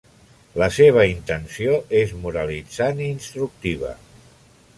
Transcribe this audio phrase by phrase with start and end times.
[0.61, 3.95] La seva intenció és moralitzant i instructiva.